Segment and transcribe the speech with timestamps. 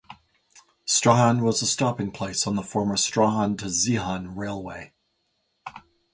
[0.83, 4.93] Strahan was a stopping place on the former Strahan to Zeehan railway.